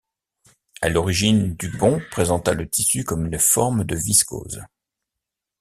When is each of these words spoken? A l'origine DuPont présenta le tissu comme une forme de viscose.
A 0.81 0.89
l'origine 0.89 1.55
DuPont 1.55 2.01
présenta 2.09 2.55
le 2.55 2.67
tissu 2.67 3.03
comme 3.03 3.27
une 3.27 3.37
forme 3.37 3.83
de 3.83 3.95
viscose. 3.95 4.63